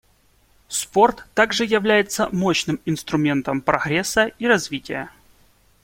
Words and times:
Спорт 0.67 1.25
также 1.35 1.63
является 1.63 2.27
мощным 2.31 2.79
инструментом 2.85 3.61
прогресса 3.61 4.31
и 4.39 4.47
развития. 4.47 5.11